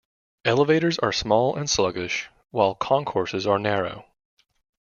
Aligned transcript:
Elevators 0.45 0.97
are 0.97 1.11
small 1.13 1.55
and 1.55 1.69
sluggish 1.69 2.27
while 2.49 2.73
concourses 2.73 3.45
are 3.45 3.59
narrow. 3.59 4.03